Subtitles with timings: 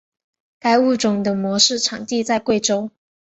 [0.59, 2.89] 该物种的模式产地在贵州。